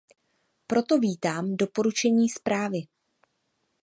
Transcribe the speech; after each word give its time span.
Proto 0.67 0.97
vítám 0.99 1.57
doporučení 1.57 2.29
zprávy. 2.29 2.81